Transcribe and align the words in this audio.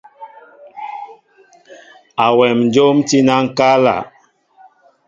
Awem 2.25 2.57
njóm 2.67 2.97
tí 3.07 3.17
na 3.27 3.35
ŋkala. 3.45 3.95